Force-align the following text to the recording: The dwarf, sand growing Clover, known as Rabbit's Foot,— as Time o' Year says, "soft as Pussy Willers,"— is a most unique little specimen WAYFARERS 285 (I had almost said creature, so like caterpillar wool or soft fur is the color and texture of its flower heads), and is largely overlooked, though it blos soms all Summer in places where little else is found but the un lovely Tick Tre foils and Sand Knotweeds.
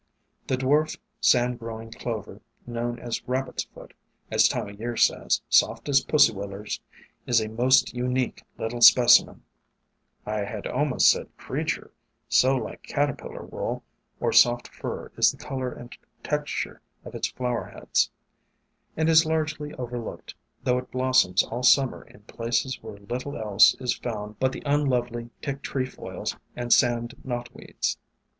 The 0.47 0.57
dwarf, 0.57 0.97
sand 1.19 1.59
growing 1.59 1.91
Clover, 1.91 2.41
known 2.65 2.97
as 2.97 3.21
Rabbit's 3.27 3.65
Foot,— 3.65 3.93
as 4.31 4.47
Time 4.47 4.65
o' 4.67 4.71
Year 4.71 4.97
says, 4.97 5.43
"soft 5.47 5.87
as 5.89 6.03
Pussy 6.03 6.33
Willers,"— 6.33 6.81
is 7.27 7.39
a 7.39 7.47
most 7.47 7.93
unique 7.93 8.41
little 8.57 8.81
specimen 8.81 9.43
WAYFARERS 10.25 10.47
285 10.47 10.47
(I 10.47 10.55
had 10.55 10.65
almost 10.75 11.11
said 11.11 11.37
creature, 11.37 11.91
so 12.27 12.55
like 12.57 12.81
caterpillar 12.81 13.45
wool 13.45 13.83
or 14.19 14.33
soft 14.33 14.69
fur 14.69 15.11
is 15.17 15.29
the 15.31 15.37
color 15.37 15.71
and 15.71 15.95
texture 16.23 16.81
of 17.05 17.13
its 17.13 17.27
flower 17.29 17.65
heads), 17.69 18.09
and 18.97 19.07
is 19.07 19.27
largely 19.27 19.71
overlooked, 19.75 20.33
though 20.63 20.79
it 20.79 20.89
blos 20.89 21.23
soms 21.23 21.43
all 21.43 21.61
Summer 21.61 22.01
in 22.07 22.21
places 22.21 22.81
where 22.81 22.97
little 22.97 23.37
else 23.37 23.75
is 23.75 23.93
found 23.95 24.39
but 24.39 24.51
the 24.51 24.65
un 24.65 24.85
lovely 24.85 25.29
Tick 25.43 25.61
Tre 25.61 25.85
foils 25.85 26.35
and 26.55 26.73
Sand 26.73 27.13
Knotweeds. 27.23 27.97